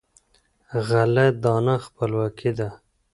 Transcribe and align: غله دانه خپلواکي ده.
غله 0.87 1.25
دانه 1.43 1.75
خپلواکي 1.85 2.51
ده. 2.57 2.69